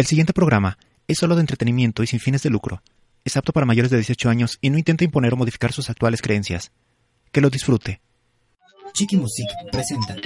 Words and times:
El 0.00 0.06
siguiente 0.06 0.32
programa 0.32 0.78
es 1.08 1.18
solo 1.18 1.34
de 1.34 1.42
entretenimiento 1.42 2.02
y 2.02 2.06
sin 2.06 2.20
fines 2.20 2.42
de 2.42 2.48
lucro. 2.48 2.82
Es 3.22 3.36
apto 3.36 3.52
para 3.52 3.66
mayores 3.66 3.90
de 3.90 3.98
18 3.98 4.30
años 4.30 4.56
y 4.62 4.70
no 4.70 4.78
intenta 4.78 5.04
imponer 5.04 5.34
o 5.34 5.36
modificar 5.36 5.74
sus 5.74 5.90
actuales 5.90 6.22
creencias. 6.22 6.72
Que 7.30 7.42
lo 7.42 7.50
disfrute. 7.50 8.00
Chiqui 8.94 9.18
Music 9.18 9.46
presenta. 9.70 10.16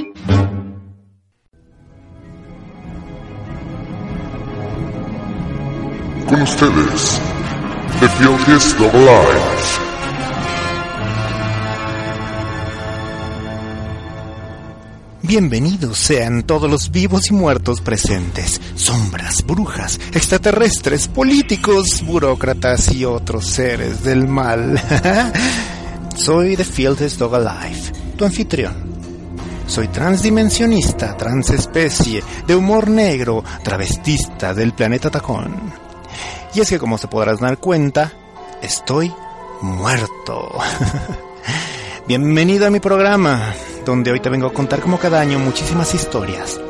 Con 6.29 6.41
ustedes, 6.41 7.21
The 7.99 8.09
Filthiest 8.11 8.79
of 8.79 8.95
Lives. 8.95 9.84
Bienvenidos 15.37 15.99
sean 15.99 16.45
todos 16.45 16.71
los 16.71 16.93
vivos 16.93 17.29
y 17.29 17.35
muertos 17.35 17.81
presentes, 17.81 18.61
sombras, 18.77 19.45
brujas, 19.45 19.99
extraterrestres, 20.13 21.09
políticos, 21.09 22.05
burócratas 22.07 22.93
y 22.93 23.05
otros 23.05 23.45
seres 23.45 24.05
del 24.05 24.29
mal. 24.29 24.81
Soy 26.17 26.55
The 26.57 26.65
Fieldest 26.65 27.19
Dog 27.19 27.35
Alive, 27.35 27.83
tu 28.17 28.25
anfitrión. 28.25 28.77
Soy 29.67 29.89
transdimensionista, 29.89 31.17
transespecie, 31.17 32.23
de 32.47 32.55
humor 32.55 32.89
negro, 32.89 33.43
travestista 33.65 34.55
del 34.55 34.73
planeta 34.73 35.11
Tacón. 35.11 35.57
Y 36.55 36.61
es 36.61 36.69
que 36.69 36.79
como 36.79 36.97
se 36.97 37.09
podrás 37.09 37.41
dar 37.41 37.59
cuenta, 37.59 38.13
estoy 38.63 39.13
muerto. 39.63 40.53
Bienvenido 42.07 42.67
a 42.67 42.71
mi 42.71 42.81
programa, 42.81 43.55
donde 43.87 44.13
hoy 44.13 44.21
te 44.21 44.29
vengo 44.29 44.47
a 44.47 44.53
contar 44.53 44.83
como 44.83 44.99
cada 44.99 45.21
año 45.21 45.39
muchísimas 45.39 45.95
historias. 45.95 46.61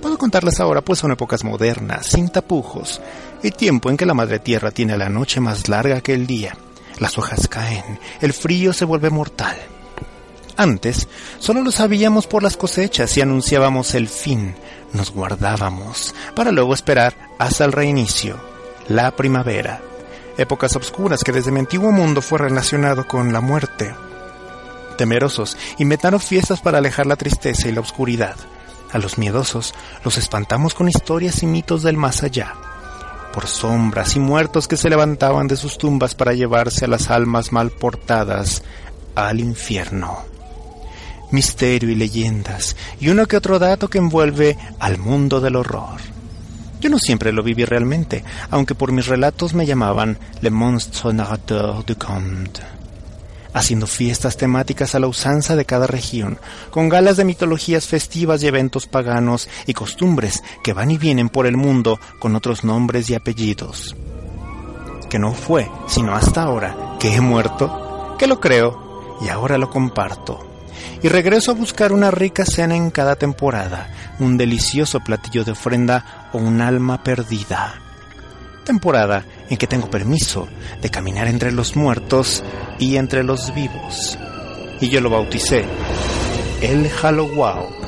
Puedo 0.00 0.16
contarlas 0.16 0.60
ahora 0.60 0.82
pues 0.82 1.00
son 1.00 1.10
épocas 1.10 1.42
modernas, 1.42 2.06
sin 2.06 2.28
tapujos, 2.28 3.00
y 3.42 3.50
tiempo 3.50 3.90
en 3.90 3.96
que 3.96 4.06
la 4.06 4.14
madre 4.14 4.38
tierra 4.38 4.70
tiene 4.70 4.96
la 4.96 5.08
noche 5.08 5.40
más 5.40 5.68
larga 5.68 6.00
que 6.00 6.14
el 6.14 6.28
día. 6.28 6.56
Las 7.00 7.18
hojas 7.18 7.48
caen, 7.48 7.98
el 8.20 8.32
frío 8.32 8.72
se 8.72 8.84
vuelve 8.84 9.10
mortal. 9.10 9.56
Antes 10.56 11.08
solo 11.40 11.60
lo 11.62 11.72
sabíamos 11.72 12.28
por 12.28 12.44
las 12.44 12.56
cosechas 12.56 13.16
y 13.16 13.20
anunciábamos 13.20 13.96
el 13.96 14.06
fin, 14.06 14.54
nos 14.92 15.10
guardábamos, 15.10 16.14
para 16.36 16.52
luego 16.52 16.72
esperar 16.72 17.16
hasta 17.40 17.64
el 17.64 17.72
reinicio, 17.72 18.36
la 18.86 19.10
primavera. 19.10 19.80
Épocas 20.36 20.76
obscuras 20.76 21.24
que 21.24 21.32
desde 21.32 21.50
mi 21.50 21.58
antiguo 21.58 21.90
mundo 21.90 22.22
fue 22.22 22.38
relacionado 22.38 23.08
con 23.08 23.32
la 23.32 23.40
muerte 23.40 23.92
temerosos 24.98 25.56
inventaron 25.78 26.20
fiestas 26.20 26.60
para 26.60 26.76
alejar 26.76 27.06
la 27.06 27.16
tristeza 27.16 27.68
y 27.68 27.72
la 27.72 27.80
oscuridad. 27.80 28.36
A 28.92 28.98
los 28.98 29.16
miedosos 29.16 29.74
los 30.04 30.18
espantamos 30.18 30.74
con 30.74 30.88
historias 30.88 31.42
y 31.42 31.46
mitos 31.46 31.82
del 31.82 31.96
más 31.96 32.22
allá, 32.22 32.54
por 33.32 33.46
sombras 33.46 34.16
y 34.16 34.18
muertos 34.18 34.68
que 34.68 34.76
se 34.76 34.90
levantaban 34.90 35.48
de 35.48 35.56
sus 35.56 35.78
tumbas 35.78 36.14
para 36.14 36.34
llevarse 36.34 36.84
a 36.84 36.88
las 36.88 37.10
almas 37.10 37.52
mal 37.52 37.70
portadas 37.70 38.62
al 39.14 39.40
infierno. 39.40 40.18
Misterio 41.30 41.90
y 41.90 41.94
leyendas, 41.94 42.76
y 43.00 43.10
uno 43.10 43.26
que 43.26 43.36
otro 43.36 43.58
dato 43.58 43.88
que 43.88 43.98
envuelve 43.98 44.56
al 44.78 44.98
mundo 44.98 45.40
del 45.40 45.56
horror. 45.56 46.00
Yo 46.80 46.88
no 46.88 46.98
siempre 46.98 47.32
lo 47.32 47.42
viví 47.42 47.64
realmente, 47.64 48.24
aunque 48.50 48.74
por 48.74 48.92
mis 48.92 49.06
relatos 49.06 49.52
me 49.52 49.66
llamaban 49.66 50.18
Le 50.40 50.50
Monstre 50.50 51.12
Narrateur 51.12 51.84
du 51.84 51.96
Conte 51.96 52.77
haciendo 53.58 53.86
fiestas 53.86 54.36
temáticas 54.36 54.94
a 54.94 54.98
la 54.98 55.06
usanza 55.06 55.56
de 55.56 55.64
cada 55.64 55.86
región, 55.86 56.38
con 56.70 56.88
galas 56.88 57.16
de 57.16 57.24
mitologías 57.24 57.86
festivas 57.86 58.42
y 58.42 58.46
eventos 58.46 58.86
paganos 58.86 59.48
y 59.66 59.74
costumbres 59.74 60.42
que 60.62 60.72
van 60.72 60.90
y 60.90 60.98
vienen 60.98 61.28
por 61.28 61.46
el 61.46 61.56
mundo 61.56 61.98
con 62.18 62.36
otros 62.36 62.64
nombres 62.64 63.10
y 63.10 63.14
apellidos. 63.14 63.96
Que 65.10 65.18
no 65.18 65.32
fue, 65.32 65.70
sino 65.86 66.14
hasta 66.14 66.42
ahora, 66.42 66.96
que 67.00 67.14
he 67.14 67.20
muerto, 67.20 68.16
que 68.18 68.26
lo 68.26 68.40
creo 68.40 69.18
y 69.20 69.28
ahora 69.28 69.58
lo 69.58 69.70
comparto. 69.70 70.46
Y 71.02 71.08
regreso 71.08 71.50
a 71.50 71.54
buscar 71.54 71.92
una 71.92 72.10
rica 72.10 72.44
cena 72.44 72.76
en 72.76 72.90
cada 72.90 73.16
temporada, 73.16 73.90
un 74.18 74.36
delicioso 74.36 75.00
platillo 75.00 75.44
de 75.44 75.52
ofrenda 75.52 76.28
o 76.32 76.38
un 76.38 76.60
alma 76.60 77.02
perdida 77.02 77.82
temporada 78.68 79.24
en 79.48 79.56
que 79.56 79.66
tengo 79.66 79.90
permiso 79.90 80.48
de 80.80 80.90
caminar 80.90 81.26
entre 81.28 81.52
los 81.52 81.76
muertos 81.76 82.42
y 82.78 82.96
entre 82.96 83.24
los 83.24 83.54
vivos. 83.54 84.18
Y 84.80 84.88
yo 84.88 85.00
lo 85.00 85.10
bauticé 85.10 85.64
el 86.60 86.88
Halloween. 86.88 87.78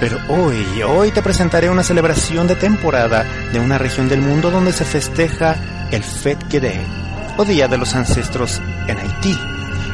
Pero 0.00 0.18
hoy, 0.28 0.82
hoy 0.82 1.12
te 1.12 1.22
presentaré 1.22 1.70
una 1.70 1.84
celebración 1.84 2.48
de 2.48 2.56
temporada 2.56 3.24
de 3.52 3.60
una 3.60 3.78
región 3.78 4.08
del 4.08 4.20
mundo 4.20 4.50
donde 4.50 4.72
se 4.72 4.84
festeja 4.84 5.54
el 5.92 6.02
Fet 6.02 6.50
Gede, 6.50 6.80
o 7.36 7.44
Día 7.44 7.68
de 7.68 7.78
los 7.78 7.94
Ancestros 7.94 8.60
en 8.88 8.98
Haití 8.98 9.51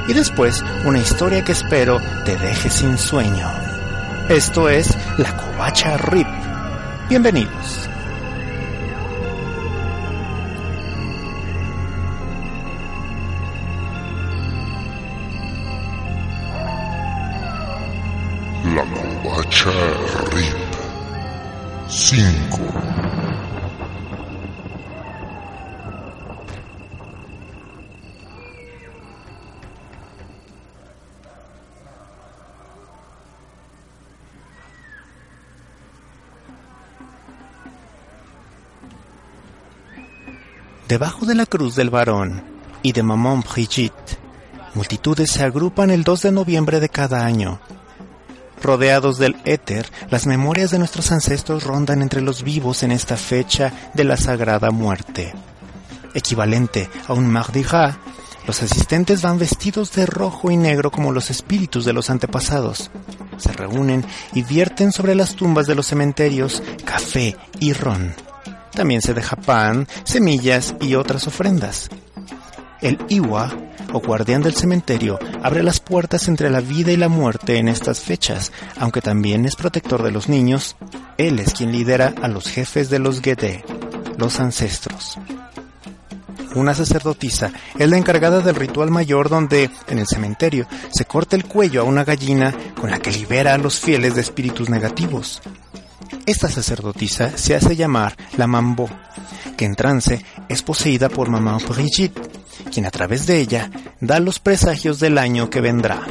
y 0.08 0.14
después 0.14 0.64
una 0.84 0.98
historia 0.98 1.44
que 1.44 1.52
espero 1.52 2.00
te 2.24 2.36
deje 2.36 2.70
sin 2.70 2.96
sueño. 2.98 3.46
Esto 4.28 4.68
es 4.68 4.96
La 5.18 5.36
Covacha 5.36 5.96
Rip. 5.98 6.26
Bienvenidos. 7.08 7.88
La 18.74 18.84
Covacha 19.22 19.70
Rip 20.32 20.56
5 21.88 23.27
Debajo 40.88 41.26
de 41.26 41.34
la 41.34 41.44
cruz 41.44 41.76
del 41.76 41.90
varón 41.90 42.42
y 42.82 42.92
de 42.92 43.02
Maman 43.02 43.42
Brigitte, 43.42 44.18
multitudes 44.72 45.30
se 45.30 45.44
agrupan 45.44 45.90
el 45.90 46.02
2 46.02 46.22
de 46.22 46.32
noviembre 46.32 46.80
de 46.80 46.88
cada 46.88 47.26
año. 47.26 47.60
Rodeados 48.62 49.18
del 49.18 49.36
éter, 49.44 49.86
las 50.08 50.26
memorias 50.26 50.70
de 50.70 50.78
nuestros 50.78 51.12
ancestros 51.12 51.64
rondan 51.64 52.00
entre 52.00 52.22
los 52.22 52.42
vivos 52.42 52.82
en 52.84 52.92
esta 52.92 53.18
fecha 53.18 53.70
de 53.92 54.04
la 54.04 54.16
sagrada 54.16 54.70
muerte. 54.70 55.34
Equivalente 56.14 56.88
a 57.06 57.12
un 57.12 57.26
Mardi 57.26 57.64
Gras, 57.64 57.96
los 58.46 58.62
asistentes 58.62 59.20
van 59.20 59.38
vestidos 59.38 59.92
de 59.92 60.06
rojo 60.06 60.50
y 60.50 60.56
negro 60.56 60.90
como 60.90 61.12
los 61.12 61.28
espíritus 61.28 61.84
de 61.84 61.92
los 61.92 62.08
antepasados. 62.08 62.90
Se 63.36 63.52
reúnen 63.52 64.06
y 64.32 64.42
vierten 64.42 64.90
sobre 64.90 65.14
las 65.14 65.34
tumbas 65.34 65.66
de 65.66 65.74
los 65.74 65.86
cementerios 65.86 66.62
café 66.86 67.36
y 67.60 67.74
ron. 67.74 68.27
También 68.78 69.02
se 69.02 69.12
deja 69.12 69.34
pan, 69.34 69.88
semillas 70.04 70.76
y 70.80 70.94
otras 70.94 71.26
ofrendas. 71.26 71.88
El 72.80 72.96
Iwa, 73.08 73.52
o 73.92 73.98
guardián 73.98 74.40
del 74.40 74.54
cementerio, 74.54 75.18
abre 75.42 75.64
las 75.64 75.80
puertas 75.80 76.28
entre 76.28 76.48
la 76.48 76.60
vida 76.60 76.92
y 76.92 76.96
la 76.96 77.08
muerte 77.08 77.56
en 77.56 77.66
estas 77.66 77.98
fechas, 77.98 78.52
aunque 78.78 79.00
también 79.00 79.46
es 79.46 79.56
protector 79.56 80.04
de 80.04 80.12
los 80.12 80.28
niños. 80.28 80.76
Él 81.16 81.40
es 81.40 81.54
quien 81.54 81.72
lidera 81.72 82.14
a 82.22 82.28
los 82.28 82.46
jefes 82.46 82.88
de 82.88 83.00
los 83.00 83.20
Gede, 83.20 83.64
los 84.16 84.38
ancestros. 84.38 85.18
Una 86.54 86.72
sacerdotisa 86.72 87.50
es 87.76 87.90
la 87.90 87.98
encargada 87.98 88.42
del 88.42 88.54
ritual 88.54 88.92
mayor 88.92 89.28
donde, 89.28 89.70
en 89.88 89.98
el 89.98 90.06
cementerio, 90.06 90.68
se 90.92 91.04
corta 91.04 91.34
el 91.34 91.46
cuello 91.46 91.80
a 91.80 91.84
una 91.84 92.04
gallina 92.04 92.54
con 92.80 92.92
la 92.92 93.00
que 93.00 93.10
libera 93.10 93.54
a 93.54 93.58
los 93.58 93.80
fieles 93.80 94.14
de 94.14 94.20
espíritus 94.20 94.70
negativos. 94.70 95.42
Esta 96.28 96.50
sacerdotisa 96.50 97.38
se 97.38 97.54
hace 97.54 97.74
llamar 97.74 98.14
la 98.36 98.46
Mambo, 98.46 98.90
que 99.56 99.64
en 99.64 99.74
trance 99.74 100.22
es 100.50 100.60
poseída 100.60 101.08
por 101.08 101.30
mamá 101.30 101.56
Brigitte, 101.66 102.20
quien 102.70 102.84
a 102.84 102.90
través 102.90 103.26
de 103.26 103.40
ella 103.40 103.70
da 103.98 104.20
los 104.20 104.38
presagios 104.38 105.00
del 105.00 105.16
año 105.16 105.48
que 105.48 105.62
vendrá. 105.62 106.02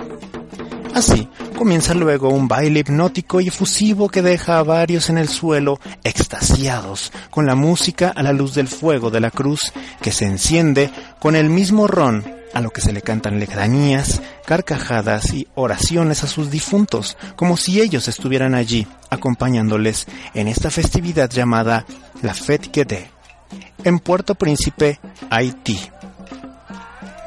Así 0.95 1.29
comienza 1.55 1.93
luego 1.93 2.29
un 2.29 2.47
baile 2.47 2.79
hipnótico 2.79 3.41
y 3.41 3.49
efusivo 3.49 4.09
que 4.09 4.23
deja 4.23 4.57
a 4.57 4.63
varios 4.63 5.11
en 5.11 5.19
el 5.19 5.27
suelo 5.27 5.79
extasiados 6.03 7.11
con 7.29 7.45
la 7.45 7.53
música 7.53 8.09
a 8.09 8.23
la 8.23 8.33
luz 8.33 8.55
del 8.55 8.67
fuego 8.67 9.11
de 9.11 9.19
la 9.19 9.29
cruz 9.29 9.71
que 10.01 10.11
se 10.11 10.25
enciende 10.25 10.89
con 11.19 11.35
el 11.35 11.51
mismo 11.51 11.85
ron 11.85 12.36
a 12.53 12.61
lo 12.61 12.71
que 12.71 12.81
se 12.81 12.93
le 12.93 13.01
cantan 13.01 13.39
legranías, 13.39 14.21
carcajadas 14.45 15.33
y 15.33 15.47
oraciones 15.55 16.23
a 16.23 16.27
sus 16.27 16.49
difuntos, 16.49 17.17
como 17.35 17.57
si 17.57 17.81
ellos 17.81 18.07
estuvieran 18.07 18.55
allí, 18.55 18.87
acompañándoles 19.09 20.07
en 20.33 20.47
esta 20.47 20.69
festividad 20.69 21.29
llamada 21.29 21.85
la 22.21 22.33
Fête 22.33 22.69
Guédé, 22.71 23.09
en 23.83 23.99
Puerto 23.99 24.35
Príncipe, 24.35 24.99
Haití. 25.29 25.79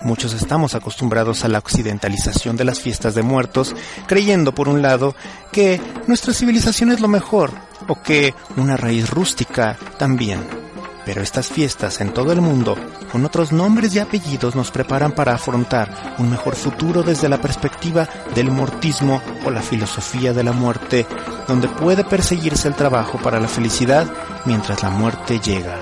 Muchos 0.03 0.33
estamos 0.33 0.75
acostumbrados 0.75 1.45
a 1.45 1.49
la 1.49 1.59
occidentalización 1.59 2.57
de 2.57 2.65
las 2.65 2.81
fiestas 2.81 3.15
de 3.15 3.23
muertos, 3.23 3.77
creyendo 4.07 4.55
por 4.55 4.69
un 4.69 4.81
lado 4.81 5.15
que 5.53 5.79
nuestra 6.07 6.33
civilización 6.33 6.91
es 6.91 7.01
lo 7.01 7.09
mejor, 7.09 7.53
o 7.87 8.03
que 8.03 8.35
una 8.57 8.79
raíz 8.79 9.11
rústica 9.11 9.77
también. 9.99 10.70
Pero 11.05 11.23
estas 11.23 11.49
fiestas 11.49 12.01
en 12.01 12.13
todo 12.13 12.33
el 12.33 12.41
mundo, 12.41 12.77
con 13.11 13.25
otros 13.25 13.53
nombres 13.53 13.95
y 13.95 13.99
apellidos, 13.99 14.55
nos 14.55 14.71
preparan 14.71 15.13
para 15.13 15.35
afrontar 15.35 16.15
un 16.19 16.31
mejor 16.31 16.55
futuro 16.55 17.03
desde 17.03 17.29
la 17.29 17.41
perspectiva 17.41 18.09
del 18.35 18.51
mortismo 18.51 19.23
o 19.45 19.51
la 19.51 19.63
filosofía 19.63 20.33
de 20.33 20.45
la 20.45 20.53
muerte, 20.53 21.07
donde 21.49 21.69
puede 21.69 22.05
perseguirse 22.05 22.69
el 22.69 22.75
trabajo 22.75 23.19
para 23.19 23.41
la 23.41 23.49
felicidad 23.49 24.07
mientras 24.45 24.83
la 24.83 24.91
muerte 24.91 25.41
llega. 25.41 25.79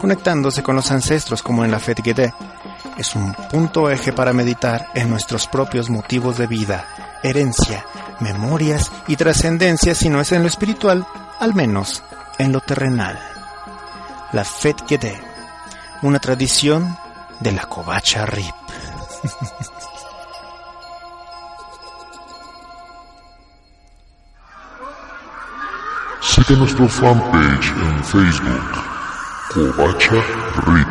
Conectándose 0.00 0.62
con 0.62 0.76
los 0.76 0.90
ancestros 0.90 1.42
como 1.42 1.64
en 1.64 1.70
la 1.70 1.78
Fet 1.78 2.00
es 2.98 3.14
un 3.14 3.34
punto 3.50 3.90
eje 3.90 4.12
para 4.12 4.32
meditar 4.32 4.88
en 4.94 5.10
nuestros 5.10 5.46
propios 5.46 5.90
motivos 5.90 6.38
de 6.38 6.46
vida, 6.46 6.86
herencia, 7.22 7.84
memorias 8.20 8.92
y 9.08 9.16
trascendencia 9.16 9.94
si 9.94 10.08
no 10.08 10.20
es 10.20 10.32
en 10.32 10.42
lo 10.42 10.48
espiritual, 10.48 11.06
al 11.40 11.54
menos 11.54 12.02
en 12.38 12.52
lo 12.52 12.60
terrenal. 12.60 13.33
La 14.34 14.44
Fet 14.44 14.76
una 16.02 16.18
tradición 16.18 16.98
de 17.38 17.52
la 17.52 17.66
covacha 17.66 18.26
Rip. 18.26 18.42
Sigue 26.20 26.56
nuestro 26.56 26.88
fanpage 26.88 27.68
en 27.68 28.02
Facebook, 28.02 28.82
Covacha 29.52 30.16
Rip. 30.66 30.88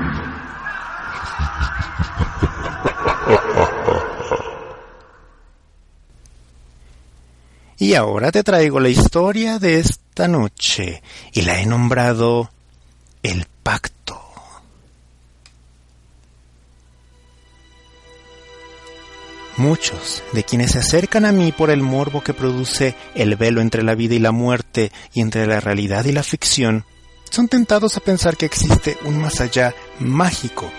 Y 7.78 7.94
ahora 7.96 8.32
te 8.32 8.44
traigo 8.44 8.80
la 8.80 8.88
historia 8.88 9.60
de 9.60 9.80
esta 9.80 10.30
noche 10.30 11.04
y 11.34 11.42
la 11.42 11.60
he 11.60 11.66
nombrado 11.66 12.53
El 13.24 13.48
Pacto. 13.64 14.20
Muchos 19.56 20.22
de 20.34 20.44
quienes 20.44 20.72
se 20.72 20.80
acercan 20.80 21.24
a 21.24 21.32
mí 21.32 21.54
por 21.54 21.70
el 21.70 21.82
morbo 21.82 22.22
que 22.22 22.34
produce 22.34 22.96
el 23.16 23.38
velo 23.38 23.62
entre 23.62 23.82
la 23.82 23.96
vida 23.96 24.16
y 24.16 24.20
la 24.20 24.34
muerte 24.34 24.92
y 25.14 25.22
entre 25.22 25.48
la 25.48 25.62
realidad 25.62 26.04
y 26.04 26.12
la 26.12 26.22
ficción, 26.22 26.84
son 27.30 27.48
tentados 27.48 27.96
a 27.96 28.02
pensar 28.02 28.36
que 28.36 28.46
existe 28.46 28.98
un 29.06 29.18
más 29.20 29.40
allá 29.40 29.74
mágico 30.00 30.70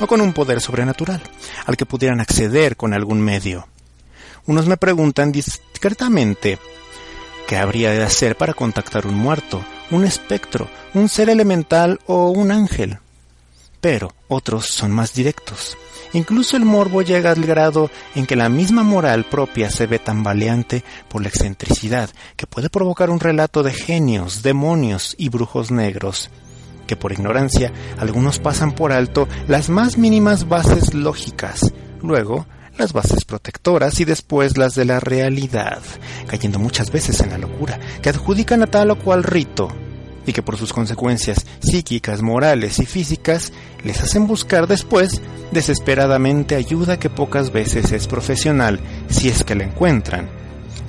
o 0.00 0.08
con 0.08 0.20
un 0.20 0.32
poder 0.32 0.60
sobrenatural 0.60 1.22
al 1.66 1.76
que 1.76 1.86
pudieran 1.86 2.20
acceder 2.20 2.76
con 2.76 2.94
algún 2.94 3.20
medio. 3.20 3.68
Unos 4.44 4.66
me 4.66 4.76
preguntan 4.76 5.30
discretamente 5.30 6.58
qué 7.46 7.58
habría 7.58 7.90
de 7.90 8.02
hacer 8.02 8.36
para 8.36 8.54
contactar 8.54 9.06
un 9.06 9.14
muerto, 9.14 9.64
un 9.90 10.04
espectro, 10.04 10.68
un 10.94 11.08
ser 11.08 11.28
elemental 11.28 12.00
o 12.06 12.30
un 12.30 12.50
ángel. 12.50 12.98
Pero 13.80 14.12
otros 14.28 14.66
son 14.66 14.90
más 14.90 15.14
directos. 15.14 15.76
Incluso 16.12 16.56
el 16.56 16.64
morbo 16.64 17.02
llega 17.02 17.30
al 17.30 17.44
grado 17.44 17.90
en 18.14 18.26
que 18.26 18.36
la 18.36 18.48
misma 18.48 18.82
moral 18.82 19.24
propia 19.24 19.70
se 19.70 19.86
ve 19.86 19.98
tambaleante 19.98 20.82
por 21.08 21.22
la 21.22 21.28
excentricidad 21.28 22.10
que 22.36 22.46
puede 22.46 22.68
provocar 22.68 23.10
un 23.10 23.20
relato 23.20 23.62
de 23.62 23.72
genios, 23.72 24.42
demonios 24.42 25.14
y 25.18 25.28
brujos 25.28 25.70
negros, 25.70 26.30
que 26.88 26.96
por 26.96 27.12
ignorancia 27.12 27.72
algunos 27.98 28.40
pasan 28.40 28.72
por 28.72 28.92
alto 28.92 29.28
las 29.46 29.68
más 29.68 29.98
mínimas 29.98 30.48
bases 30.48 30.94
lógicas. 30.94 31.72
Luego, 32.02 32.46
las 32.80 32.92
bases 32.94 33.26
protectoras 33.26 34.00
y 34.00 34.06
después 34.06 34.56
las 34.56 34.74
de 34.74 34.86
la 34.86 35.00
realidad, 35.00 35.80
cayendo 36.26 36.58
muchas 36.58 36.90
veces 36.90 37.20
en 37.20 37.28
la 37.28 37.38
locura, 37.38 37.78
que 38.00 38.08
adjudican 38.08 38.62
a 38.62 38.66
tal 38.66 38.90
o 38.90 38.98
cual 38.98 39.22
rito, 39.22 39.68
y 40.26 40.32
que 40.32 40.42
por 40.42 40.56
sus 40.56 40.72
consecuencias 40.72 41.44
psíquicas, 41.60 42.22
morales 42.22 42.78
y 42.78 42.86
físicas 42.86 43.52
les 43.84 44.00
hacen 44.00 44.26
buscar 44.26 44.66
después 44.66 45.20
desesperadamente 45.52 46.56
ayuda 46.56 46.98
que 46.98 47.10
pocas 47.10 47.52
veces 47.52 47.92
es 47.92 48.06
profesional, 48.06 48.80
si 49.10 49.28
es 49.28 49.44
que 49.44 49.54
la 49.54 49.64
encuentran, 49.64 50.30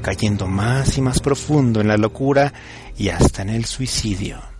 cayendo 0.01 0.47
más 0.47 0.97
y 0.97 1.01
más 1.01 1.19
profundo 1.19 1.81
en 1.81 1.89
la 1.89 1.97
locura 1.97 2.53
y 2.97 3.09
hasta 3.09 3.41
en 3.41 3.49
el 3.49 3.65
suicidio. 3.65 4.50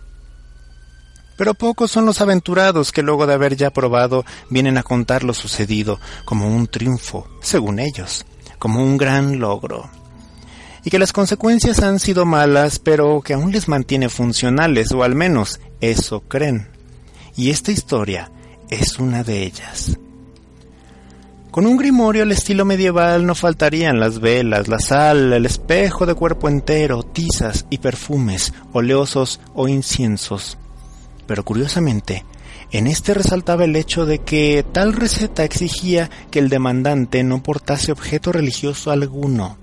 Pero 1.42 1.54
pocos 1.54 1.90
son 1.90 2.06
los 2.06 2.20
aventurados 2.20 2.92
que 2.92 3.02
luego 3.02 3.26
de 3.26 3.34
haber 3.34 3.56
ya 3.56 3.72
probado 3.72 4.24
vienen 4.48 4.78
a 4.78 4.84
contar 4.84 5.24
lo 5.24 5.34
sucedido 5.34 5.98
como 6.24 6.46
un 6.46 6.68
triunfo, 6.68 7.26
según 7.40 7.80
ellos, 7.80 8.24
como 8.60 8.80
un 8.80 8.96
gran 8.96 9.40
logro. 9.40 9.90
Y 10.84 10.90
que 10.90 11.00
las 11.00 11.12
consecuencias 11.12 11.82
han 11.82 11.98
sido 11.98 12.24
malas, 12.24 12.78
pero 12.78 13.22
que 13.22 13.34
aún 13.34 13.50
les 13.50 13.66
mantiene 13.66 14.08
funcionales, 14.08 14.92
o 14.92 15.02
al 15.02 15.16
menos 15.16 15.58
eso 15.80 16.20
creen. 16.20 16.68
Y 17.34 17.50
esta 17.50 17.72
historia 17.72 18.30
es 18.70 19.00
una 19.00 19.24
de 19.24 19.42
ellas. 19.42 19.98
Con 21.50 21.66
un 21.66 21.76
grimorio 21.76 22.22
al 22.22 22.30
estilo 22.30 22.64
medieval 22.64 23.26
no 23.26 23.34
faltarían 23.34 23.98
las 23.98 24.20
velas, 24.20 24.68
la 24.68 24.78
sal, 24.78 25.32
el 25.32 25.44
espejo 25.44 26.06
de 26.06 26.14
cuerpo 26.14 26.48
entero, 26.48 27.02
tizas 27.02 27.66
y 27.68 27.78
perfumes, 27.78 28.54
oleosos 28.72 29.40
o 29.54 29.66
inciensos 29.66 30.56
pero 31.26 31.44
curiosamente, 31.44 32.24
en 32.72 32.86
este 32.86 33.14
resaltaba 33.14 33.64
el 33.64 33.76
hecho 33.76 34.06
de 34.06 34.20
que 34.20 34.64
tal 34.72 34.94
receta 34.94 35.44
exigía 35.44 36.10
que 36.30 36.38
el 36.38 36.48
demandante 36.48 37.22
no 37.22 37.42
portase 37.42 37.92
objeto 37.92 38.32
religioso 38.32 38.90
alguno, 38.90 39.58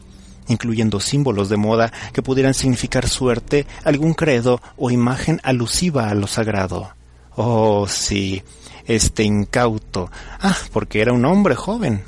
incluyendo 0.48 1.00
símbolos 1.00 1.50
de 1.50 1.58
moda 1.58 1.92
que 2.14 2.22
pudieran 2.22 2.54
significar 2.54 3.10
suerte, 3.10 3.66
algún 3.84 4.14
credo 4.14 4.62
o 4.78 4.92
imagen 4.92 5.40
alusiva 5.44 6.10
a 6.10 6.14
lo 6.14 6.28
sagrado. 6.28 6.92
Oh, 7.36 7.88
sí, 7.88 8.44
este 8.86 9.24
incauto. 9.24 10.12
Ah, 10.40 10.58
porque 10.72 11.02
era 11.02 11.14
un 11.14 11.26
hombre 11.26 11.56
joven. 11.56 12.04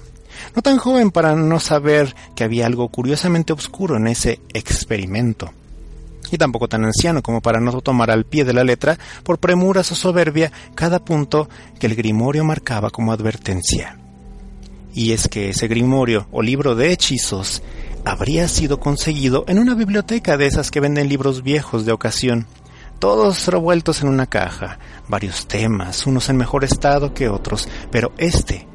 No 0.55 0.61
tan 0.61 0.77
joven 0.77 1.11
para 1.11 1.35
no 1.35 1.59
saber 1.59 2.15
que 2.35 2.43
había 2.43 2.65
algo 2.65 2.89
curiosamente 2.89 3.53
oscuro 3.53 3.97
en 3.97 4.07
ese 4.07 4.39
experimento 4.53 5.51
y 6.31 6.37
tampoco 6.37 6.67
tan 6.67 6.85
anciano 6.85 7.21
como 7.21 7.41
para 7.41 7.59
no 7.59 7.81
tomar 7.81 8.09
al 8.09 8.25
pie 8.25 8.45
de 8.45 8.53
la 8.53 8.63
letra, 8.63 8.97
por 9.23 9.37
premuras 9.37 9.91
o 9.91 9.95
soberbia, 9.95 10.51
cada 10.75 11.03
punto 11.03 11.49
que 11.79 11.87
el 11.87 11.95
grimorio 11.95 12.43
marcaba 12.43 12.89
como 12.89 13.11
advertencia. 13.11 13.97
Y 14.93 15.11
es 15.11 15.27
que 15.27 15.49
ese 15.49 15.67
grimorio 15.67 16.27
o 16.31 16.41
libro 16.41 16.75
de 16.75 16.91
hechizos 16.91 17.61
habría 18.03 18.47
sido 18.47 18.79
conseguido 18.79 19.45
en 19.47 19.59
una 19.59 19.75
biblioteca 19.75 20.37
de 20.37 20.47
esas 20.47 20.71
que 20.71 20.79
venden 20.79 21.09
libros 21.09 21.43
viejos 21.43 21.85
de 21.85 21.91
ocasión, 21.91 22.47
todos 22.99 23.47
revueltos 23.47 24.01
en 24.01 24.09
una 24.09 24.27
caja, 24.27 24.79
varios 25.07 25.47
temas, 25.47 26.05
unos 26.05 26.29
en 26.29 26.37
mejor 26.37 26.63
estado 26.63 27.13
que 27.13 27.29
otros, 27.29 27.67
pero 27.91 28.13
este 28.17 28.67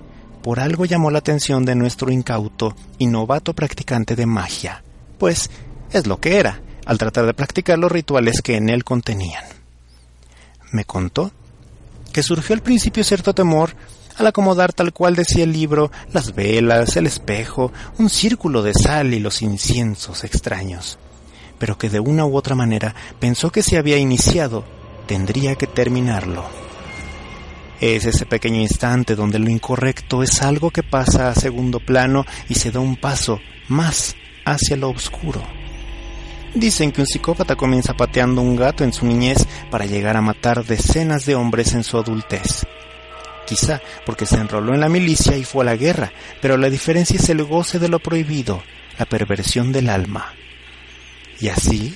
por 0.43 0.61
algo 0.61 0.85
llamó 0.85 1.11
la 1.11 1.19
atención 1.19 1.65
de 1.65 1.75
nuestro 1.75 2.13
incauto 2.13 2.77
y 2.99 3.09
novato 3.09 3.53
practicante 3.53 4.15
de 4.15 4.27
magia, 4.27 4.85
pues 5.19 5.51
es 5.91 6.07
lo 6.07 6.21
que 6.21 6.37
era, 6.37 6.61
al 6.87 6.99
tratar 6.99 7.27
de 7.27 7.35
practicar 7.35 7.79
los 7.79 7.93
rituales 7.93 8.41
que 8.41 8.57
en 8.57 8.71
él 8.71 8.85
contenían. 8.85 9.45
Me 10.73 10.85
contó 10.85 11.31
que 12.13 12.23
surgió 12.23 12.55
al 12.55 12.63
principio 12.63 13.05
cierto 13.05 13.35
temor 13.35 13.75
al 14.17 14.27
acomodar 14.27 14.73
tal 14.73 14.93
cual 14.93 15.15
decía 15.15 15.45
el 15.45 15.53
libro 15.53 15.91
las 16.13 16.35
velas, 16.35 16.97
el 16.97 17.07
espejo, 17.07 17.73
un 17.99 18.09
círculo 18.09 18.63
de 18.63 18.73
sal 18.73 19.13
y 19.13 19.21
los 19.21 19.43
inciensos 19.43 20.25
extraños, 20.25 20.99
pero 21.59 21.77
que 21.77 21.91
de 21.91 22.01
una 22.01 22.25
u 22.25 22.37
otra 22.37 22.55
manera 22.55 22.95
pensó 23.21 23.51
que 23.51 23.63
si 23.63 23.77
había 23.77 23.99
iniciado, 23.99 24.65
tendría 25.07 25.57
que 25.57 25.67
terminarlo. 25.67 26.45
Es 27.81 28.07
ese 28.07 28.25
pequeño 28.25 28.61
instante 28.61 29.15
donde 29.15 29.39
lo 29.39 29.51
incorrecto 29.51 30.23
es 30.23 30.41
algo 30.41 30.71
que 30.71 30.83
pasa 30.83 31.29
a 31.29 31.35
segundo 31.35 31.79
plano 31.79 32.25
y 32.49 32.55
se 32.55 32.71
da 32.71 32.81
un 32.81 32.97
paso 32.97 33.39
más 33.69 34.17
hacia 34.47 34.79
lo 34.79 34.89
oscuro. 34.89 35.43
Dicen 36.57 36.91
que 36.91 37.03
un 37.03 37.07
psicópata 37.07 37.55
comienza 37.55 37.93
pateando 37.93 38.41
un 38.41 38.57
gato 38.57 38.83
en 38.83 38.95
su 38.95 39.05
niñez 39.05 39.47
para 39.71 39.85
llegar 39.85 40.17
a 40.17 40.23
matar 40.23 40.65
decenas 40.65 41.27
de 41.27 41.35
hombres 41.35 41.75
en 41.75 41.85
su 41.85 41.99
adultez. 41.99 42.65
Quizá 43.47 43.83
porque 44.07 44.25
se 44.25 44.37
enroló 44.37 44.73
en 44.73 44.81
la 44.81 44.89
milicia 44.89 45.37
y 45.37 45.45
fue 45.45 45.65
a 45.65 45.67
la 45.67 45.77
guerra, 45.77 46.13
pero 46.41 46.57
la 46.57 46.71
diferencia 46.71 47.17
es 47.17 47.29
el 47.29 47.45
goce 47.45 47.79
de 47.79 47.91
lo 47.91 47.99
prohibido, 47.99 48.63
la 48.99 49.05
perversión 49.05 49.71
del 49.71 49.91
alma. 49.91 50.33
Y 51.41 51.49
así, 51.49 51.95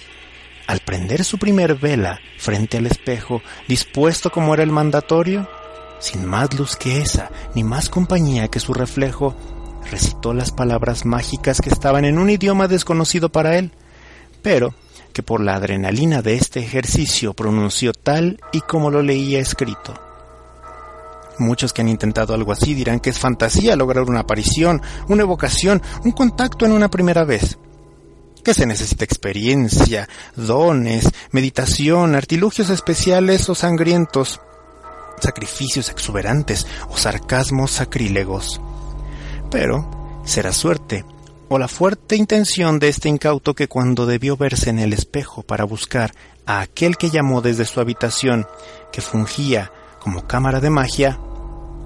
al 0.66 0.80
prender 0.80 1.24
su 1.24 1.38
primer 1.38 1.76
vela 1.76 2.20
frente 2.36 2.76
al 2.76 2.86
espejo, 2.86 3.40
dispuesto 3.66 4.30
como 4.30 4.52
era 4.52 4.62
el 4.62 4.72
mandatorio, 4.72 5.48
sin 6.00 6.26
más 6.26 6.52
luz 6.52 6.76
que 6.76 7.00
esa, 7.00 7.30
ni 7.54 7.64
más 7.64 7.88
compañía 7.88 8.48
que 8.48 8.60
su 8.60 8.74
reflejo, 8.74 9.34
recitó 9.90 10.34
las 10.34 10.50
palabras 10.50 11.06
mágicas 11.06 11.62
que 11.62 11.70
estaban 11.70 12.04
en 12.04 12.18
un 12.18 12.28
idioma 12.28 12.68
desconocido 12.68 13.32
para 13.32 13.56
él, 13.56 13.72
pero 14.42 14.74
que 15.12 15.22
por 15.22 15.40
la 15.40 15.54
adrenalina 15.54 16.22
de 16.22 16.34
este 16.34 16.60
ejercicio 16.60 17.34
pronunció 17.34 17.92
tal 17.92 18.40
y 18.52 18.60
como 18.60 18.90
lo 18.90 19.02
leía 19.02 19.40
escrito. 19.40 19.94
Muchos 21.38 21.72
que 21.72 21.80
han 21.80 21.88
intentado 21.88 22.34
algo 22.34 22.52
así 22.52 22.74
dirán 22.74 23.00
que 23.00 23.10
es 23.10 23.18
fantasía 23.18 23.74
lograr 23.74 24.04
una 24.04 24.20
aparición, 24.20 24.82
una 25.08 25.22
evocación, 25.22 25.82
un 26.04 26.12
contacto 26.12 26.66
en 26.66 26.72
una 26.72 26.90
primera 26.90 27.24
vez. 27.24 27.58
Que 28.44 28.54
se 28.54 28.66
necesita 28.66 29.04
experiencia, 29.04 30.08
dones, 30.36 31.08
meditación, 31.30 32.14
artilugios 32.14 32.70
especiales 32.70 33.48
o 33.48 33.54
sangrientos, 33.54 34.40
sacrificios 35.18 35.90
exuberantes 35.90 36.66
o 36.88 36.96
sarcasmos 36.96 37.70
sacrílegos. 37.70 38.60
Pero 39.50 40.22
será 40.24 40.52
suerte 40.52 41.04
o 41.52 41.58
la 41.58 41.66
fuerte 41.66 42.14
intención 42.14 42.78
de 42.78 42.88
este 42.88 43.08
incauto 43.08 43.54
que 43.54 43.66
cuando 43.66 44.06
debió 44.06 44.36
verse 44.36 44.70
en 44.70 44.78
el 44.78 44.92
espejo 44.92 45.42
para 45.42 45.64
buscar 45.64 46.12
a 46.46 46.60
aquel 46.60 46.96
que 46.96 47.10
llamó 47.10 47.42
desde 47.42 47.64
su 47.64 47.80
habitación, 47.80 48.46
que 48.92 49.00
fungía 49.00 49.72
como 49.98 50.28
cámara 50.28 50.60
de 50.60 50.70
magia, 50.70 51.18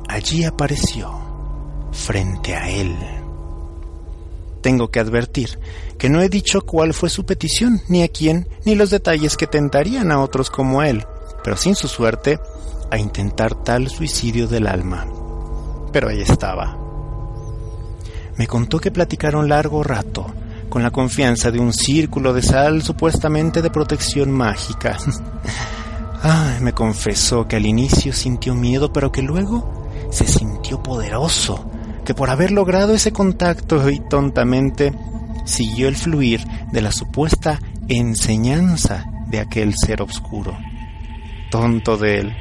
allí 0.07 0.45
apareció, 0.45 1.19
frente 1.93 2.55
a 2.55 2.69
él. 2.69 2.95
Tengo 4.61 4.91
que 4.91 5.01
advertir 5.01 5.59
que 5.99 6.11
no 6.11 6.21
he 6.21 6.29
dicho 6.29 6.61
cuál 6.61 6.93
fue 6.93 7.09
su 7.09 7.25
petición, 7.25 7.81
ni 7.89 8.03
a 8.03 8.09
quién, 8.09 8.47
ni 8.67 8.75
los 8.75 8.91
detalles 8.91 9.39
que 9.39 9.47
tentarían 9.47 10.13
a 10.13 10.21
otros 10.21 10.51
como 10.51 10.83
él, 10.83 11.07
pero 11.43 11.57
sin 11.57 11.75
su 11.75 11.89
suerte, 11.89 12.39
a 12.91 12.99
intentar 12.99 13.55
tal 13.65 13.89
suicidio 13.89 14.47
del 14.47 14.67
alma. 14.67 15.07
Pero 15.91 16.11
ahí 16.11 16.21
estaba, 16.21 16.84
me 18.37 18.47
contó 18.47 18.79
que 18.81 18.91
platicaron 18.91 19.49
largo 19.49 19.83
rato, 19.83 20.27
con 20.69 20.83
la 20.83 20.91
confianza 20.91 21.51
de 21.51 21.61
un 21.61 21.73
círculo 21.73 22.33
de 22.33 22.43
sal 22.43 22.83
supuestamente 22.83 23.63
de 23.63 23.71
protección 23.71 24.31
mágica. 24.33 24.97
me 26.61 26.73
confesó 26.73 27.47
que 27.47 27.57
al 27.57 27.67
inicio 27.67 28.13
sintió 28.13 28.55
miedo, 28.55 28.93
pero 28.93 29.13
que 29.13 29.23
luego 29.23 29.89
se 30.11 30.27
sintió 30.27 30.83
poderoso, 30.83 31.71
que 32.05 32.15
por 32.15 32.31
haber 32.31 32.51
logrado 32.51 32.95
ese 32.95 33.13
contacto 33.13 33.89
y 33.91 34.01
tontamente 34.01 34.93
siguió 35.45 35.89
el 35.89 35.97
fluir 35.97 36.45
de 36.73 36.83
la 36.83 36.93
supuesta 36.93 37.61
enseñanza 37.89 39.05
de 39.29 39.41
aquel 39.41 39.75
ser 39.75 40.03
oscuro. 40.03 40.57
Tonto 41.51 41.97
de 41.97 42.21
él. 42.21 42.37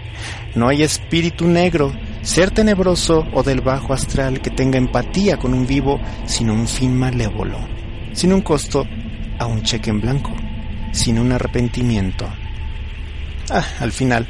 No 0.55 0.69
hay 0.69 0.83
espíritu 0.83 1.47
negro 1.47 1.91
ser 2.23 2.51
tenebroso 2.51 3.25
o 3.33 3.43
del 3.43 3.61
bajo 3.61 3.93
astral 3.93 4.41
que 4.41 4.49
tenga 4.49 4.77
empatía 4.77 5.37
con 5.37 5.53
un 5.53 5.67
vivo, 5.67 5.99
sino 6.25 6.53
un 6.53 6.67
fin 6.67 6.95
malévolo, 6.95 7.59
sin 8.13 8.33
un 8.33 8.41
costo 8.41 8.87
a 9.37 9.45
un 9.45 9.61
cheque 9.61 9.89
en 9.89 9.99
blanco, 9.99 10.31
sin 10.93 11.19
un 11.19 11.33
arrepentimiento. 11.33 12.25
Ah, 13.49 13.65
al 13.81 13.91
final, 13.91 14.27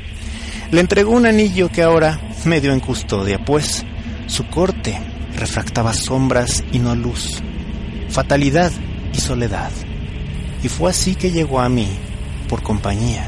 le 0.71 0.81
entregó 0.81 1.11
un 1.11 1.27
anillo 1.27 1.69
que 1.69 1.83
ahora 1.83 2.19
me 2.45 2.59
dio 2.59 2.73
en 2.73 2.79
custodia, 2.79 3.37
pues 3.45 3.85
su 4.25 4.47
corte 4.47 4.99
refractaba 5.37 5.93
sombras 5.93 6.63
y 6.71 6.79
no 6.79 6.95
luz, 6.95 7.43
fatalidad 8.09 8.71
y 9.13 9.19
soledad. 9.19 9.71
Y 10.63 10.67
fue 10.67 10.89
así 10.89 11.13
que 11.13 11.31
llegó 11.31 11.59
a 11.59 11.69
mí, 11.69 11.89
por 12.49 12.63
compañía, 12.63 13.27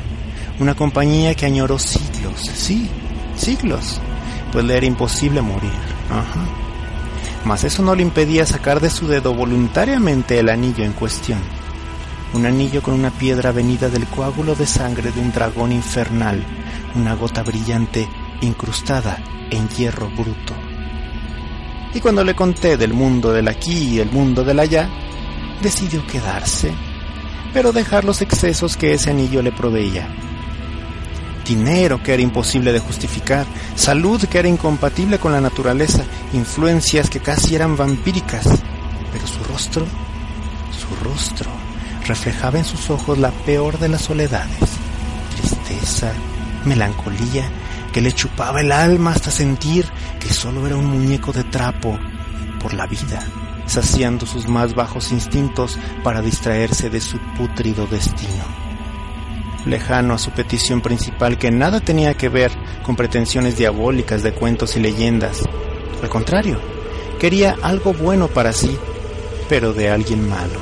una 0.60 0.74
compañía 0.74 1.36
que 1.36 1.46
añoró 1.46 1.78
siglos, 1.78 2.40
sí, 2.56 2.90
siglos 3.36 4.02
pues 4.56 4.68
le 4.68 4.78
era 4.78 4.86
imposible 4.86 5.42
morir. 5.42 5.70
Mas 7.44 7.66
eso 7.66 7.84
no 7.84 7.94
le 7.94 8.04
impedía 8.04 8.46
sacar 8.46 8.80
de 8.80 8.90
su 8.90 9.06
dedo 9.06 9.34
voluntariamente 9.34 10.40
el 10.40 10.48
anillo 10.48 10.86
en 10.86 10.94
cuestión. 10.94 11.40
Un 12.34 12.46
anillo 12.46 12.82
con 12.82 12.94
una 12.94 13.12
piedra 13.12 13.52
venida 13.52 13.90
del 13.90 14.08
coágulo 14.08 14.56
de 14.56 14.66
sangre 14.66 15.12
de 15.12 15.20
un 15.20 15.34
dragón 15.34 15.74
infernal, 15.74 16.42
una 16.96 17.16
gota 17.16 17.44
brillante 17.44 18.08
incrustada 18.40 19.22
en 19.52 19.68
hierro 19.68 20.10
bruto. 20.12 20.54
Y 21.94 22.00
cuando 22.00 22.24
le 22.24 22.34
conté 22.34 22.78
del 22.78 22.94
mundo 22.94 23.34
del 23.34 23.50
aquí 23.50 23.96
y 23.96 24.00
el 24.00 24.10
mundo 24.10 24.46
del 24.46 24.62
allá, 24.62 24.88
decidió 25.62 26.08
quedarse, 26.08 26.72
pero 27.54 27.74
dejar 27.74 28.06
los 28.06 28.22
excesos 28.22 28.78
que 28.78 28.94
ese 28.94 29.10
anillo 29.10 29.42
le 29.42 29.52
proveía 29.52 30.08
dinero 31.46 32.02
que 32.04 32.14
era 32.14 32.22
imposible 32.22 32.74
de 32.74 32.80
justificar, 32.80 33.46
salud 33.76 34.22
que 34.26 34.40
era 34.40 34.50
incompatible 34.50 35.20
con 35.20 35.32
la 35.32 35.40
naturaleza, 35.40 36.04
influencias 36.34 37.10
que 37.10 37.22
casi 37.22 37.56
eran 37.56 37.78
vampíricas. 37.78 38.46
Pero 39.14 39.28
su 39.28 39.44
rostro, 39.46 39.86
su 40.78 41.04
rostro, 41.04 41.50
reflejaba 42.06 42.58
en 42.58 42.66
sus 42.66 42.90
ojos 42.90 43.18
la 43.18 43.32
peor 43.32 43.80
de 43.80 43.88
las 43.88 44.02
soledades, 44.02 44.70
tristeza, 45.38 46.12
melancolía, 46.66 47.50
que 47.94 48.02
le 48.02 48.12
chupaba 48.12 48.60
el 48.60 48.72
alma 48.72 49.12
hasta 49.12 49.32
sentir 49.32 49.86
que 50.20 50.34
solo 50.34 50.68
era 50.68 50.76
un 50.76 50.86
muñeco 50.86 51.32
de 51.32 51.46
trapo 51.46 51.98
por 52.60 52.74
la 52.74 52.88
vida, 52.88 53.24
saciando 53.68 54.26
sus 54.26 54.50
más 54.50 54.76
bajos 54.76 55.12
instintos 55.12 55.80
para 56.04 56.22
distraerse 56.22 56.90
de 56.90 57.00
su 57.00 57.18
putrido 57.38 57.88
destino 57.88 58.65
lejano 59.66 60.14
a 60.14 60.18
su 60.18 60.32
petición 60.32 60.82
principal 60.82 61.38
que 61.38 61.52
nada 61.52 61.80
tenía 61.80 62.14
que 62.16 62.30
ver 62.30 62.52
con 62.84 62.96
pretensiones 62.96 63.58
diabólicas 63.58 64.24
de 64.24 64.34
cuentos 64.34 64.76
y 64.76 64.80
leyendas. 64.80 65.42
Al 66.02 66.10
contrario, 66.10 66.60
quería 67.20 67.56
algo 67.62 67.94
bueno 67.94 68.28
para 68.28 68.54
sí, 68.54 68.78
pero 69.50 69.74
de 69.74 69.90
alguien 69.90 70.28
malo. 70.28 70.60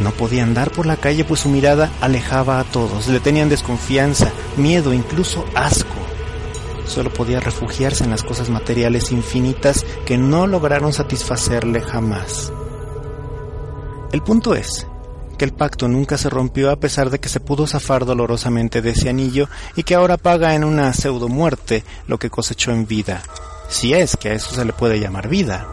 No 0.00 0.10
podía 0.10 0.42
andar 0.42 0.70
por 0.70 0.86
la 0.86 0.96
calle 0.96 1.24
pues 1.24 1.40
su 1.40 1.48
mirada 1.48 1.90
alejaba 2.00 2.60
a 2.60 2.64
todos, 2.64 3.08
le 3.08 3.20
tenían 3.20 3.48
desconfianza, 3.48 4.30
miedo, 4.56 4.92
incluso 4.92 5.44
asco. 5.54 5.94
Solo 6.86 7.10
podía 7.12 7.40
refugiarse 7.40 8.04
en 8.04 8.10
las 8.10 8.22
cosas 8.22 8.48
materiales 8.48 9.10
infinitas 9.10 9.84
que 10.04 10.18
no 10.18 10.46
lograron 10.46 10.92
satisfacerle 10.92 11.80
jamás. 11.80 12.52
El 14.12 14.22
punto 14.22 14.54
es 14.54 14.86
que 15.36 15.44
el 15.44 15.52
pacto 15.52 15.88
nunca 15.88 16.18
se 16.18 16.30
rompió 16.30 16.70
a 16.70 16.76
pesar 16.76 17.10
de 17.10 17.18
que 17.18 17.28
se 17.28 17.40
pudo 17.40 17.66
zafar 17.66 18.04
dolorosamente 18.04 18.82
de 18.82 18.90
ese 18.90 19.08
anillo 19.08 19.48
y 19.76 19.82
que 19.82 19.94
ahora 19.94 20.16
paga 20.16 20.54
en 20.54 20.64
una 20.64 20.92
pseudo 20.92 21.28
muerte 21.28 21.84
lo 22.06 22.18
que 22.18 22.30
cosechó 22.30 22.72
en 22.72 22.86
vida, 22.86 23.22
si 23.68 23.92
es 23.92 24.16
que 24.16 24.30
a 24.30 24.34
eso 24.34 24.54
se 24.54 24.64
le 24.64 24.72
puede 24.72 24.98
llamar 24.98 25.28
vida. 25.28 25.66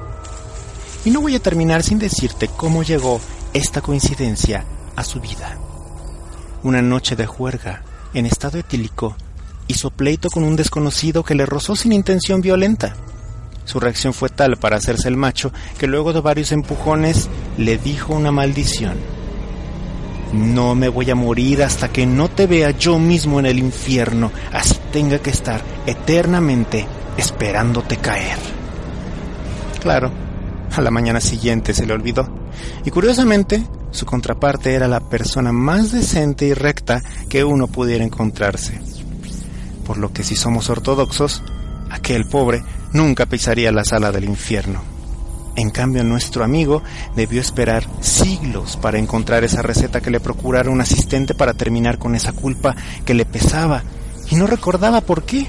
Y 1.06 1.12
no 1.12 1.22
voy 1.22 1.36
a 1.36 1.40
terminar 1.42 1.84
sin 1.84 2.00
decirte 2.00 2.50
cómo 2.56 2.84
llegó 2.84 3.20
esta 3.54 3.82
coincidencia 3.82 4.66
a 4.96 5.04
su 5.04 5.20
vida. 5.20 5.58
Una 6.64 6.82
noche 6.82 7.16
de 7.16 7.26
juerga, 7.26 7.84
en 8.14 8.26
estado 8.26 8.58
etílico, 8.58 9.16
hizo 9.68 9.90
pleito 9.92 10.30
con 10.30 10.44
un 10.44 10.56
desconocido 10.56 11.24
que 11.24 11.36
le 11.36 11.46
rozó 11.46 11.76
sin 11.76 11.92
intención 11.92 12.42
violenta. 12.42 12.96
Su 13.66 13.80
reacción 13.80 14.14
fue 14.14 14.30
tal 14.30 14.58
para 14.58 14.78
hacerse 14.78 15.08
el 15.08 15.18
macho 15.18 15.52
que 15.78 15.88
luego 15.88 16.14
de 16.14 16.22
varios 16.22 16.52
empujones 16.52 17.30
le 17.58 17.78
dijo 17.78 18.14
una 18.14 18.32
maldición. 18.32 19.23
No 20.34 20.74
me 20.74 20.90
voy 20.90 21.10
a 21.12 21.16
morir 21.16 21.62
hasta 21.62 21.90
que 21.90 22.08
no 22.08 22.28
te 22.28 22.48
vea 22.48 22.72
yo 22.72 22.98
mismo 22.98 23.40
en 23.40 23.46
el 23.46 23.60
infierno, 23.60 24.32
así 24.52 24.76
tenga 24.92 25.20
que 25.20 25.30
estar 25.30 25.62
eternamente 25.86 26.88
esperándote 27.18 27.98
caer. 27.98 28.38
Claro, 29.80 30.12
a 30.76 30.82
la 30.82 30.90
mañana 30.90 31.22
siguiente 31.22 31.74
se 31.74 31.86
le 31.86 31.94
olvidó, 31.94 32.28
y 32.84 32.90
curiosamente, 32.90 33.64
su 33.92 34.08
contraparte 34.08 34.74
era 34.74 34.88
la 34.88 35.02
persona 35.02 35.52
más 35.52 35.92
decente 35.92 36.48
y 36.48 36.54
recta 36.54 37.02
que 37.30 37.44
uno 37.44 37.68
pudiera 37.68 38.04
encontrarse. 38.04 38.82
Por 39.86 39.98
lo 39.98 40.12
que 40.12 40.24
si 40.24 40.36
somos 40.36 40.70
ortodoxos, 40.70 41.44
aquel 41.92 42.26
pobre 42.26 42.64
nunca 42.92 43.28
pisaría 43.28 43.72
la 43.72 43.84
sala 43.84 44.12
del 44.12 44.24
infierno. 44.24 44.93
En 45.56 45.70
cambio, 45.70 46.04
nuestro 46.04 46.44
amigo 46.44 46.82
debió 47.16 47.40
esperar 47.40 47.86
siglos 48.02 48.76
para 48.78 48.98
encontrar 48.98 49.44
esa 49.44 49.62
receta 49.62 50.02
que 50.02 50.10
le 50.10 50.20
procurara 50.20 50.72
un 50.72 50.82
asistente 50.82 51.36
para 51.36 51.54
terminar 51.54 52.00
con 52.00 52.16
esa 52.16 52.34
culpa 52.34 52.76
que 53.06 53.14
le 53.14 53.26
pesaba 53.26 53.84
y 54.30 54.36
no 54.36 54.48
recordaba 54.48 55.02
por 55.02 55.24
qué. 55.24 55.48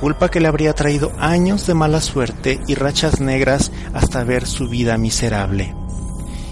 Culpa 0.00 0.28
que 0.28 0.40
le 0.40 0.48
habría 0.48 0.72
traído 0.72 1.12
años 1.18 1.66
de 1.66 1.74
mala 1.74 2.00
suerte 2.00 2.58
y 2.66 2.74
rachas 2.74 3.20
negras 3.20 3.70
hasta 3.94 4.24
ver 4.24 4.46
su 4.46 4.68
vida 4.68 4.96
miserable. 4.98 5.74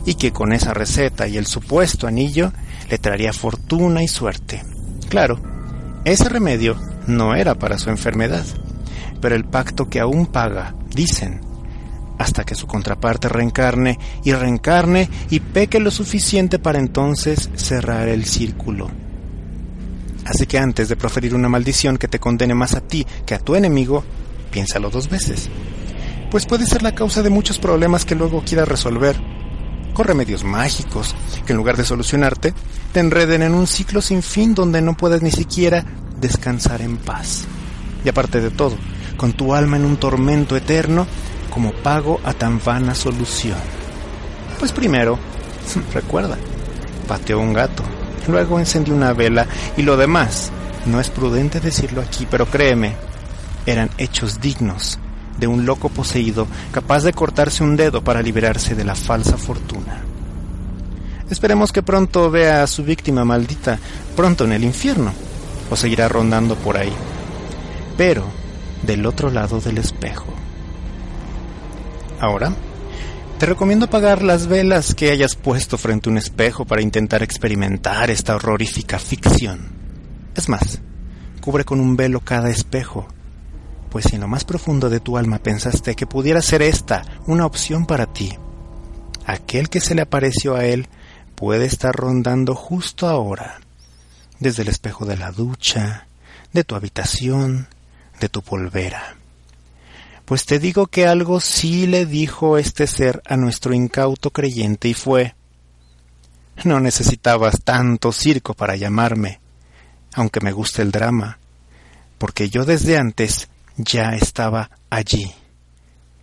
Y 0.04 0.14
que 0.14 0.32
con 0.32 0.52
esa 0.52 0.74
receta 0.74 1.26
y 1.26 1.38
el 1.38 1.46
supuesto 1.46 2.06
anillo 2.06 2.52
le 2.88 2.98
traería 2.98 3.32
fortuna 3.32 4.02
y 4.02 4.08
suerte. 4.08 4.62
Claro, 5.08 5.40
ese 6.04 6.28
remedio 6.28 6.76
no 7.06 7.34
era 7.34 7.56
para 7.56 7.78
su 7.78 7.90
enfermedad, 7.90 8.44
pero 9.20 9.34
el 9.34 9.44
pacto 9.44 9.88
que 9.88 10.00
aún 10.00 10.26
paga, 10.26 10.74
dicen, 10.94 11.40
hasta 12.18 12.44
que 12.44 12.54
su 12.54 12.66
contraparte 12.66 13.28
reencarne 13.28 13.98
y 14.24 14.32
reencarne 14.32 15.08
y 15.30 15.40
peque 15.40 15.80
lo 15.80 15.90
suficiente 15.90 16.58
para 16.58 16.78
entonces 16.78 17.48
cerrar 17.54 18.08
el 18.08 18.24
círculo. 18.24 18.90
Así 20.24 20.46
que 20.46 20.58
antes 20.58 20.88
de 20.88 20.96
proferir 20.96 21.34
una 21.34 21.48
maldición 21.48 21.96
que 21.96 22.08
te 22.08 22.18
condene 22.18 22.54
más 22.54 22.74
a 22.74 22.80
ti 22.80 23.06
que 23.24 23.34
a 23.34 23.38
tu 23.38 23.54
enemigo, 23.54 24.04
piénsalo 24.50 24.90
dos 24.90 25.08
veces, 25.08 25.48
pues 26.30 26.44
puede 26.44 26.66
ser 26.66 26.82
la 26.82 26.94
causa 26.94 27.22
de 27.22 27.30
muchos 27.30 27.58
problemas 27.58 28.04
que 28.04 28.14
luego 28.14 28.42
quieras 28.44 28.68
resolver. 28.68 29.16
Con 29.94 30.04
remedios 30.04 30.44
mágicos 30.44 31.14
que 31.46 31.52
en 31.52 31.56
lugar 31.56 31.76
de 31.76 31.84
solucionarte, 31.84 32.52
te 32.92 33.00
enreden 33.00 33.42
en 33.42 33.54
un 33.54 33.66
ciclo 33.66 34.02
sin 34.02 34.22
fin 34.22 34.54
donde 34.54 34.82
no 34.82 34.96
puedes 34.96 35.22
ni 35.22 35.30
siquiera 35.30 35.84
descansar 36.20 36.82
en 36.82 36.98
paz. 36.98 37.46
Y 38.04 38.08
aparte 38.08 38.40
de 38.40 38.50
todo, 38.50 38.76
con 39.16 39.32
tu 39.32 39.54
alma 39.54 39.76
en 39.76 39.84
un 39.84 39.96
tormento 39.96 40.56
eterno 40.56 41.06
como 41.50 41.72
pago 41.72 42.20
a 42.24 42.32
tan 42.32 42.60
vana 42.64 42.94
solución. 42.94 43.58
Pues 44.58 44.72
primero, 44.72 45.18
recuerda, 45.94 46.36
pateó 47.06 47.40
un 47.40 47.52
gato, 47.52 47.82
luego 48.28 48.58
encendió 48.58 48.94
una 48.94 49.12
vela 49.12 49.46
y 49.76 49.82
lo 49.82 49.96
demás, 49.96 50.50
no 50.86 51.00
es 51.00 51.10
prudente 51.10 51.60
decirlo 51.60 52.00
aquí, 52.00 52.26
pero 52.30 52.46
créeme, 52.46 52.94
eran 53.66 53.90
hechos 53.98 54.40
dignos 54.40 54.98
de 55.38 55.46
un 55.46 55.66
loco 55.66 55.88
poseído 55.88 56.46
capaz 56.72 57.04
de 57.04 57.12
cortarse 57.12 57.62
un 57.62 57.76
dedo 57.76 58.02
para 58.02 58.22
liberarse 58.22 58.74
de 58.74 58.84
la 58.84 58.94
falsa 58.94 59.36
fortuna. 59.36 60.02
Esperemos 61.30 61.72
que 61.72 61.82
pronto 61.82 62.30
vea 62.30 62.62
a 62.62 62.66
su 62.66 62.82
víctima 62.82 63.24
maldita, 63.24 63.78
pronto 64.16 64.44
en 64.44 64.52
el 64.52 64.64
infierno, 64.64 65.12
o 65.70 65.76
seguirá 65.76 66.08
rondando 66.08 66.56
por 66.56 66.78
ahí, 66.78 66.92
pero 67.96 68.24
del 68.82 69.04
otro 69.04 69.30
lado 69.30 69.60
del 69.60 69.78
espejo. 69.78 70.37
Ahora, 72.20 72.52
te 73.38 73.46
recomiendo 73.46 73.86
apagar 73.86 74.22
las 74.22 74.48
velas 74.48 74.94
que 74.94 75.12
hayas 75.12 75.36
puesto 75.36 75.78
frente 75.78 76.08
a 76.08 76.12
un 76.12 76.18
espejo 76.18 76.64
para 76.64 76.82
intentar 76.82 77.22
experimentar 77.22 78.10
esta 78.10 78.34
horrorífica 78.34 78.98
ficción. 78.98 79.70
Es 80.34 80.48
más, 80.48 80.80
cubre 81.40 81.64
con 81.64 81.78
un 81.78 81.96
velo 81.96 82.20
cada 82.20 82.50
espejo, 82.50 83.06
pues 83.90 84.06
si 84.06 84.16
en 84.16 84.22
lo 84.22 84.28
más 84.28 84.44
profundo 84.44 84.90
de 84.90 84.98
tu 84.98 85.16
alma 85.16 85.38
pensaste 85.38 85.94
que 85.94 86.06
pudiera 86.06 86.42
ser 86.42 86.62
esta 86.62 87.04
una 87.26 87.46
opción 87.46 87.86
para 87.86 88.12
ti, 88.12 88.36
aquel 89.24 89.68
que 89.68 89.80
se 89.80 89.94
le 89.94 90.02
apareció 90.02 90.56
a 90.56 90.64
él 90.64 90.88
puede 91.36 91.66
estar 91.66 91.94
rondando 91.94 92.56
justo 92.56 93.06
ahora, 93.06 93.60
desde 94.40 94.62
el 94.62 94.68
espejo 94.68 95.06
de 95.06 95.16
la 95.16 95.30
ducha, 95.30 96.08
de 96.52 96.64
tu 96.64 96.74
habitación, 96.74 97.68
de 98.18 98.28
tu 98.28 98.42
polvera. 98.42 99.17
Pues 100.28 100.44
te 100.44 100.58
digo 100.58 100.88
que 100.88 101.06
algo 101.06 101.40
sí 101.40 101.86
le 101.86 102.04
dijo 102.04 102.58
este 102.58 102.86
ser 102.86 103.22
a 103.24 103.38
nuestro 103.38 103.72
incauto 103.72 104.30
creyente 104.30 104.86
y 104.88 104.92
fue 104.92 105.34
No 106.64 106.80
necesitabas 106.80 107.62
tanto 107.64 108.12
circo 108.12 108.52
para 108.52 108.76
llamarme, 108.76 109.40
aunque 110.12 110.40
me 110.40 110.52
guste 110.52 110.82
el 110.82 110.90
drama, 110.90 111.38
porque 112.18 112.50
yo 112.50 112.66
desde 112.66 112.98
antes 112.98 113.48
ya 113.78 114.10
estaba 114.16 114.70
allí, 114.90 115.32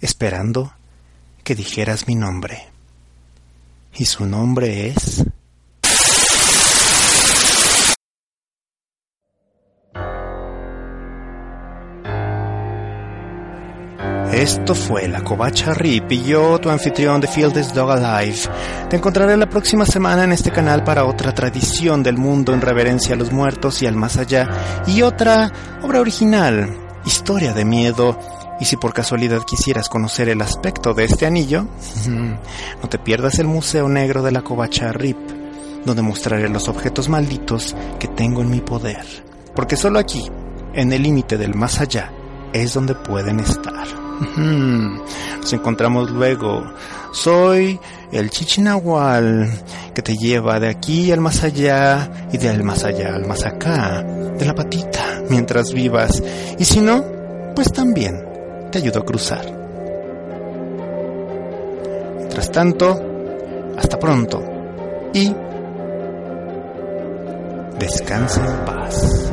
esperando 0.02 0.72
que 1.44 1.56
dijeras 1.56 2.08
mi 2.08 2.14
nombre. 2.14 2.68
Y 3.96 4.06
su 4.06 4.28
nombre 4.28 4.90
es... 4.90 5.26
Esto 14.36 14.76
fue 14.76 15.08
La 15.08 15.22
Covacha 15.22 15.74
Rip 15.74 16.12
y 16.12 16.24
yo, 16.24 16.60
tu 16.60 16.70
anfitrión 16.70 17.22
de 17.22 17.28
Field 17.28 17.72
Dog 17.72 17.90
Alive. 17.90 18.38
Te 18.90 18.98
encontraré 18.98 19.38
la 19.38 19.48
próxima 19.48 19.86
semana 19.86 20.26
en 20.26 20.34
este 20.34 20.52
canal 20.52 20.84
para 20.84 21.06
otra 21.06 21.34
tradición 21.34 22.04
del 22.04 22.18
mundo 22.18 22.54
en 22.54 22.60
reverencia 22.60 23.16
a 23.16 23.18
los 23.18 23.32
muertos 23.32 23.82
y 23.82 23.88
al 23.88 23.96
más 23.96 24.18
allá 24.18 24.84
y 24.88 25.04
otra 25.04 25.54
obra 25.82 26.02
original, 26.02 26.70
historia 27.06 27.54
de 27.54 27.64
miedo 27.64 28.20
y 28.60 28.66
si 28.66 28.76
por 28.76 28.94
casualidad 28.94 29.44
quisieras 29.44 29.88
conocer 29.88 30.28
el 30.28 30.42
aspecto 30.42 30.94
de 30.94 31.06
este 31.06 31.26
anillo, 31.26 31.66
no 32.10 32.90
te 32.90 33.00
pierdas 33.00 33.40
el 33.40 33.48
Museo 33.48 33.88
Negro 33.88 34.22
de 34.22 34.34
la 34.34 34.42
Covacha 34.42 34.92
Rip, 34.92 35.18
donde 35.86 36.02
mostraré 36.02 36.50
los 36.50 36.68
objetos 36.68 37.08
malditos 37.08 37.74
que 38.00 38.10
tengo 38.10 38.42
en 38.42 38.50
mi 38.50 38.60
poder. 38.60 39.06
Porque 39.56 39.78
solo 39.78 39.98
aquí, 39.98 40.30
en 40.74 40.92
el 40.92 41.04
límite 41.04 41.38
del 41.38 41.56
más 41.56 41.80
allá, 41.80 42.12
es 42.52 42.74
donde 42.74 42.96
pueden 42.96 43.40
estar. 43.40 44.05
Nos 45.40 45.54
encontramos 45.54 46.12
luego. 46.12 46.64
Soy 47.12 47.80
el 48.12 48.30
Chichinahual 48.30 49.50
que 49.94 50.02
te 50.02 50.18
lleva 50.18 50.60
de 50.60 50.70
aquí 50.70 51.12
al 51.12 51.22
más 51.22 51.44
allá 51.44 52.28
y 52.32 52.38
del 52.38 52.64
más 52.64 52.84
allá 52.84 53.16
al 53.16 53.26
más 53.26 53.46
acá, 53.46 54.04
de 54.04 54.46
la 54.46 54.54
patita, 54.54 55.22
mientras 55.30 55.74
vivas. 55.74 56.22
Y 56.60 56.66
si 56.66 56.82
no, 56.82 57.04
pues 57.56 57.72
también 57.72 58.24
te 58.72 58.80
ayudo 58.80 59.00
a 59.00 59.06
cruzar. 59.06 59.46
Mientras 62.18 62.52
tanto, 62.52 63.02
hasta 63.78 63.98
pronto 63.98 64.44
y 65.14 65.34
descansa 67.80 68.46
en 68.46 68.66
paz. 68.66 69.32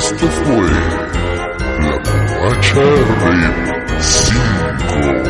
Esto 0.00 0.26
fue 0.30 0.70
La 1.78 1.98
Covacha 2.00 2.80
Rip 3.22 4.00
5. 4.00 5.20